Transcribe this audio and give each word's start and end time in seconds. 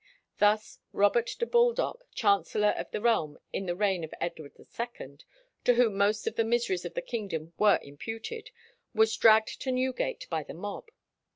Thus 0.39 0.79
Robert 0.93 1.29
de 1.37 1.45
Baldock, 1.45 2.05
chancellor 2.15 2.69
of 2.69 2.89
the 2.89 2.99
realm 3.01 3.37
in 3.53 3.67
the 3.67 3.75
reign 3.75 4.03
of 4.03 4.11
Edward 4.19 4.53
II, 4.57 5.17
to 5.65 5.73
whom 5.75 5.95
most 5.95 6.25
of 6.25 6.35
the 6.35 6.43
miseries 6.43 6.85
of 6.85 6.95
the 6.95 7.03
kingdom 7.03 7.53
were 7.59 7.79
imputed, 7.83 8.49
was 8.95 9.15
dragged 9.15 9.61
to 9.61 9.71
Newgate 9.71 10.25
by 10.27 10.41
the 10.41 10.55
mob. 10.55 10.89